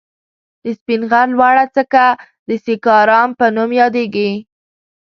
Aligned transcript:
د 0.63 0.65
سپين 0.79 1.01
غر 1.11 1.27
لوړه 1.37 1.65
څکه 1.75 2.05
د 2.47 2.49
سيکارام 2.65 3.29
په 3.39 3.45
نوم 3.55 3.69
ياديږي. 3.81 4.31